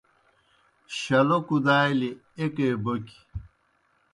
شلو 0.97 1.39
کُدالیْ 1.47 2.11
ایکے 2.39 2.69
بوکیْ 2.83 3.19